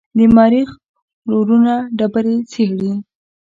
[0.17, 0.69] د مریخ
[1.29, 2.91] روورونه ډبرې څېړي.